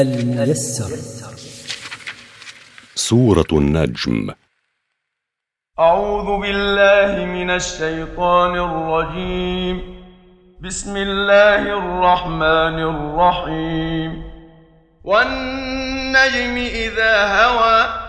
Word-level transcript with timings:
الميسر. 0.00 0.96
سورة 2.94 3.46
النجم. 3.52 4.30
أعوذ 5.78 6.40
بالله 6.40 7.24
من 7.24 7.50
الشيطان 7.50 8.50
الرجيم. 8.50 9.96
بسم 10.60 10.96
الله 10.96 11.62
الرحمن 11.62 12.78
الرحيم. 12.82 14.24
والنجم 15.04 16.56
إذا 16.56 17.44
هوى. 17.44 18.06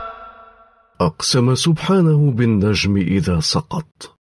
أقسم 1.02 1.56
سبحانه 1.56 2.32
بالنجم 2.32 2.98
إذا 2.98 3.40
سقط. 3.40 4.18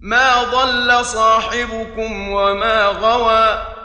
ما 0.00 0.42
ضل 0.42 1.04
صاحبكم 1.04 2.28
وما 2.28 2.86
غوى. 2.86 3.81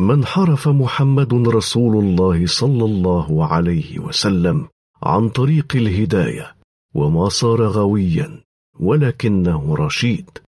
من 0.00 0.26
حرف 0.26 0.68
محمد 0.68 1.48
رسول 1.48 2.04
الله 2.04 2.46
صلى 2.46 2.84
الله 2.84 3.46
عليه 3.52 3.98
وسلم 3.98 4.68
عن 5.02 5.28
طريق 5.28 5.66
الهداية 5.74 6.56
وما 6.94 7.28
صار 7.28 7.62
غويا 7.62 8.40
ولكنه 8.80 9.76
رشيد. 9.76 10.38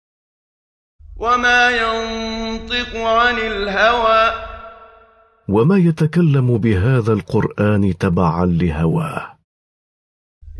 وما 1.16 1.70
ينطق 1.70 2.96
عن 2.96 3.38
الهوى. 3.38 4.32
وما 5.48 5.76
يتكلم 5.76 6.58
بهذا 6.58 7.12
القرآن 7.12 7.98
تبعا 7.98 8.46
لهواه. 8.46 9.36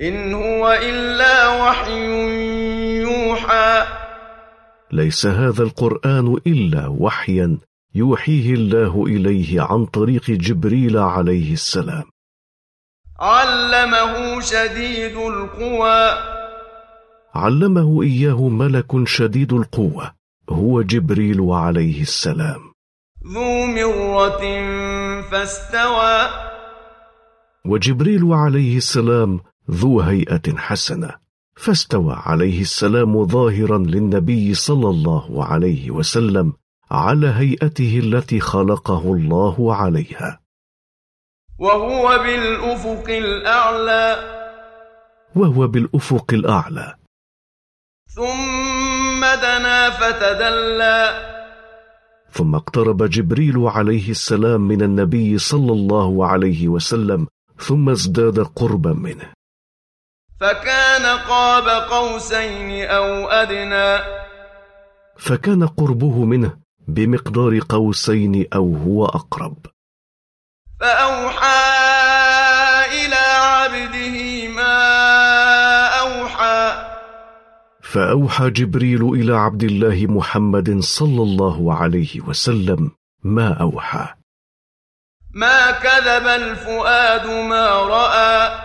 إن 0.01 0.35
هو 0.35 0.79
إلا 0.83 1.63
وحي 1.63 2.21
يوحى. 3.01 3.87
ليس 4.93 5.27
هذا 5.27 5.63
القرآن 5.63 6.37
إلا 6.47 6.87
وحيا 6.87 7.59
يوحيه 7.95 8.55
الله 8.55 9.07
إليه 9.07 9.61
عن 9.61 9.87
طريق 9.87 10.31
جبريل 10.31 10.99
عليه 10.99 11.53
السلام. 11.53 12.05
علمه 13.21 14.41
شديد 14.41 15.17
القوى. 15.17 16.11
علمه 17.35 18.03
إياه 18.03 18.49
ملك 18.49 19.09
شديد 19.09 19.53
القوة 19.53 20.13
هو 20.51 20.83
جبريل 20.83 21.41
عليه 21.41 22.03
السلام. 22.03 22.61
ذو 23.35 23.67
مرة 23.67 24.43
فاستوى. 25.31 26.29
وجبريل 27.67 28.33
عليه 28.33 28.77
السلام 28.77 29.41
ذو 29.71 30.01
هيئة 30.01 30.57
حسنة 30.57 31.11
فاستوى 31.57 32.15
عليه 32.19 32.61
السلام 32.61 33.27
ظاهرا 33.27 33.79
للنبي 33.79 34.55
صلى 34.55 34.89
الله 34.89 35.45
عليه 35.45 35.91
وسلم 35.91 36.53
على 36.93 37.27
هيئته 37.27 38.01
التي 38.05 38.41
خلقه 38.41 39.03
الله 39.15 39.75
عليها. 39.75 40.41
وهو 41.59 42.19
بالأفق 42.19 43.09
الأعلى. 43.09 44.17
وهو 45.37 45.67
بالأفق 45.67 46.33
الأعلى. 46.33 46.95
ثم 48.15 49.21
دنا 49.21 49.91
فتدلى. 49.91 51.33
ثم 52.31 52.55
اقترب 52.55 53.03
جبريل 53.03 53.59
عليه 53.59 54.11
السلام 54.11 54.61
من 54.61 54.83
النبي 54.83 55.39
صلى 55.39 55.73
الله 55.73 56.27
عليه 56.27 56.69
وسلم 56.69 57.27
ثم 57.59 57.89
ازداد 57.89 58.41
قربا 58.41 58.93
منه. 58.93 59.33
فكان 60.41 61.19
قاب 61.19 61.89
قوسين 61.91 62.87
أو 62.87 63.29
أدنى. 63.29 64.23
فكان 65.19 65.67
قربه 65.67 66.25
منه 66.25 66.62
بمقدار 66.89 67.61
قوسين 67.69 68.47
أو 68.55 68.77
هو 68.77 69.07
أقرب. 69.07 69.57
فأوحى 70.81 71.63
إلى 72.87 73.15
عبده 73.15 74.49
ما 74.49 74.75
أوحى. 75.87 76.89
فأوحى 77.83 78.51
جبريل 78.51 79.03
إلى 79.09 79.37
عبد 79.37 79.63
الله 79.63 80.07
محمد 80.07 80.81
صلى 80.81 81.23
الله 81.23 81.75
عليه 81.75 82.21
وسلم 82.21 82.91
ما 83.25 83.61
أوحى. 83.61 84.09
ما 85.35 85.71
كذب 85.71 86.27
الفؤاد 86.27 87.27
ما 87.27 87.69
رأى. 87.69 88.59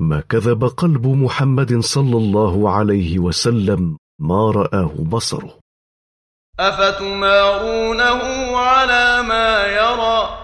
ما 0.00 0.20
كذب 0.20 0.64
قلب 0.64 1.06
محمد 1.06 1.80
صلى 1.80 2.16
الله 2.16 2.70
عليه 2.70 3.18
وسلم 3.18 3.96
ما 4.18 4.50
رآه 4.50 4.90
بصره. 4.98 5.65
أفتمارونه 6.60 8.20
على 8.56 9.22
ما 9.22 9.66
يرى؟ 9.66 10.38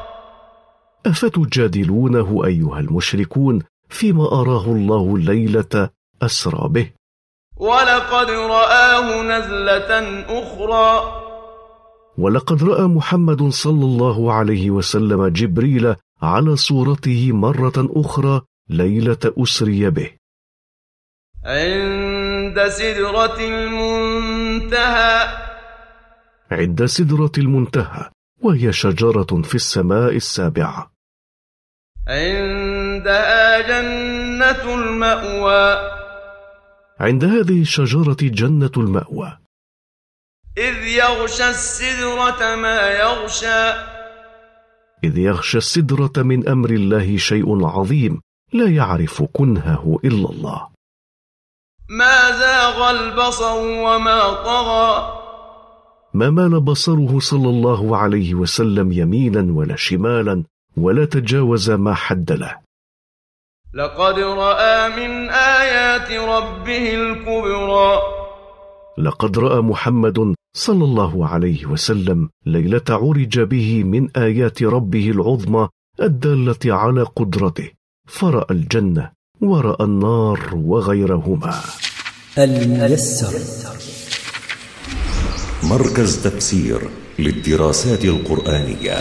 أفتجادلونه 1.06 2.42
أيها 2.46 2.80
المشركون 2.80 3.62
فيما 3.88 4.24
أراه 4.24 4.66
الله 4.66 5.16
الليلة 5.16 5.88
أسرى 6.22 6.68
به. 6.68 6.90
ولقد 7.56 8.30
رآه 8.30 9.22
نزلة 9.22 10.24
أخرى. 10.28 11.22
ولقد 12.18 12.64
رأى 12.64 12.82
محمد 12.82 13.48
صلى 13.48 13.84
الله 13.84 14.32
عليه 14.32 14.70
وسلم 14.70 15.26
جبريل 15.26 15.94
على 16.22 16.56
صورته 16.56 17.32
مرة 17.32 17.72
أخرى 17.76 18.40
ليلة 18.68 19.32
أسري 19.42 19.90
به. 19.90 20.10
عند 21.44 22.68
سدرة 22.68 23.36
المنتهى. 23.40 25.41
عند 26.52 26.84
سدرة 26.84 27.32
المنتهى 27.38 28.10
وهي 28.40 28.72
شجرة 28.72 29.42
في 29.42 29.54
السماء 29.54 30.16
السابعة. 30.16 30.92
عندها 32.08 33.60
جنة 33.60 34.74
المأوى. 34.74 35.92
عند 37.00 37.24
هذه 37.24 37.60
الشجرة 37.60 38.16
جنة 38.20 38.70
المأوى. 38.76 39.38
إذ 40.58 40.86
يغشى 40.86 41.50
السدرة 41.50 42.54
ما 42.54 42.91
يغشى. 42.91 43.70
إذ 45.04 45.18
يغشى 45.18 45.58
السدرة 45.58 46.22
من 46.22 46.48
أمر 46.48 46.70
الله 46.70 47.16
شيء 47.16 47.66
عظيم 47.66 48.20
لا 48.52 48.68
يعرف 48.70 49.22
كنهه 49.22 49.98
إلا 50.04 50.30
الله. 50.30 50.68
ما 51.88 52.30
زاغ 52.30 52.91
البصر 52.91 53.56
وما 53.58 54.34
طغى. 54.34 55.22
ما 56.14 56.30
مال 56.30 56.60
بصره 56.60 57.18
صلى 57.18 57.48
الله 57.48 57.96
عليه 57.96 58.34
وسلم 58.34 58.92
يمينا 58.92 59.52
ولا 59.52 59.76
شمالا 59.76 60.42
ولا 60.76 61.04
تجاوز 61.04 61.70
ما 61.70 61.94
حد 61.94 62.32
له. 62.32 62.56
لقد 63.74 64.18
رأى 64.18 64.88
من 64.88 65.30
آيات 65.30 66.10
ربه 66.10 66.94
الكبرى. 66.94 67.98
لقد 68.98 69.38
رأى 69.38 69.60
محمد 69.60 70.34
صلى 70.56 70.84
الله 70.84 71.26
عليه 71.28 71.66
وسلم 71.66 72.28
ليلة 72.46 72.88
عرج 72.90 73.40
به 73.40 73.84
من 73.84 74.10
آيات 74.16 74.62
ربه 74.62 75.10
العظمى 75.10 75.68
الدالة 76.02 76.74
على 76.74 77.02
قدرته. 77.02 77.70
فرأى 78.06 78.46
الجنة 78.50 79.10
ورأى 79.40 79.84
النار 79.84 80.50
وغيرهما. 80.52 81.54
الميسر. 82.38 83.62
مركز 85.72 86.22
تفسير 86.22 86.81
للدراسات 87.19 88.05
القرآنية. 88.05 89.00